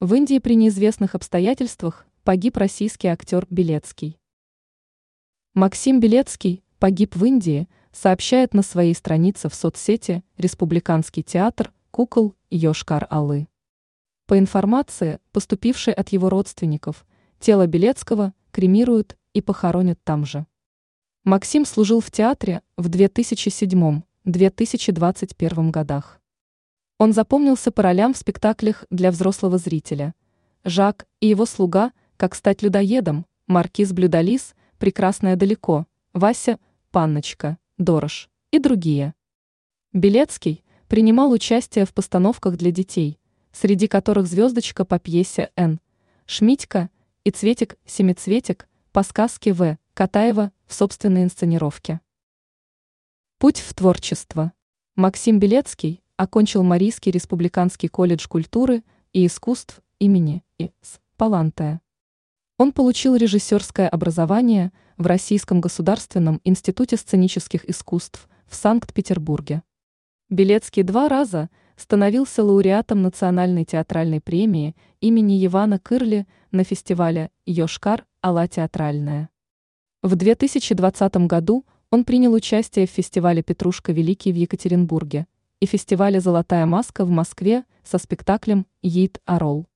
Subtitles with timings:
[0.00, 4.18] В Индии при неизвестных обстоятельствах погиб российский актер Белецкий.
[5.54, 13.46] Максим Белецкий погиб в Индии, сообщает на своей странице в соцсети Республиканский театр кукол Йошкар-Аллы.
[14.26, 17.06] По информации, поступившей от его родственников,
[17.38, 20.46] тело Белецкого кремируют и похоронят там же.
[21.24, 26.20] Максим служил в театре в 2007-2021 годах.
[26.98, 30.14] Он запомнился по ролям в спектаклях для взрослого зрителя.
[30.64, 36.58] Жак и его слуга «Как стать людоедом», «Маркиз Блюдолис», «Прекрасная далеко», «Вася»,
[36.90, 39.14] «Панночка», «Дорож» и другие.
[39.92, 43.18] Белецкий принимал участие в постановках для детей,
[43.52, 45.80] среди которых «Звездочка» по пьесе «Н»,
[46.24, 46.88] «Шмитька»
[47.24, 49.78] и «Цветик-семицветик» по сказке В.
[49.92, 52.00] Катаева в собственной инсценировке.
[53.38, 54.52] Путь в творчество.
[54.94, 60.98] Максим Белецкий окончил Марийский республиканский колледж культуры и искусств имени И.С.
[61.16, 61.80] Палантая.
[62.58, 69.62] Он получил режиссерское образование в Российском государственном институте сценических искусств в Санкт-Петербурге.
[70.30, 78.06] Белецкий два раза становился лауреатом Национальной театральной премии имени Ивана Кырли на фестивале «Йошкар.
[78.24, 79.28] Алла театральная».
[80.02, 85.26] В 2020 году он принял участие в фестивале «Петрушка Великий» в Екатеринбурге–
[85.60, 89.66] и фестивале «Золотая маска» в Москве со спектаклем «Йит Арол».